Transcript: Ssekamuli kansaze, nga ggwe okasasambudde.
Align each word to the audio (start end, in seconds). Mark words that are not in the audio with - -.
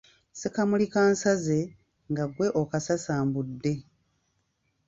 Ssekamuli 0.33 0.85
kansaze, 0.93 1.59
nga 2.11 2.25
ggwe 2.29 2.47
okasasambudde. 2.61 3.73